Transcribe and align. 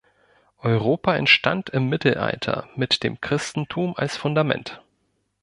Europa 0.63 1.15
entstand 1.15 1.69
im 1.69 1.87
Mittelalter 1.87 2.67
mit 2.75 3.03
dem 3.03 3.21
Christentum 3.21 3.95
als 3.95 4.17
Fundament. 4.17 4.81